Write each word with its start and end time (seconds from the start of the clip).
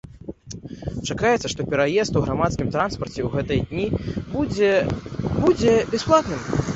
Чакаецца, 1.09 1.49
што 1.53 1.65
праезд 1.73 2.17
у 2.21 2.23
грамадскім 2.25 2.71
транспарце 2.75 3.19
ў 3.23 3.29
гэтыя 3.35 3.67
дні 3.73 3.85
будзе 4.33 4.71
будзе 5.45 5.75
бясплатным. 5.93 6.41